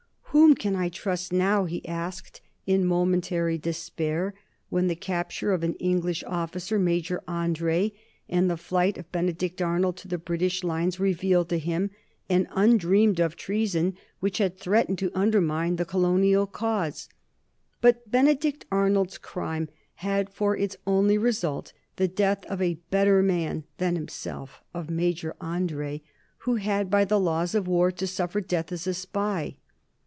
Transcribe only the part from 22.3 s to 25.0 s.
of a better man than himself, of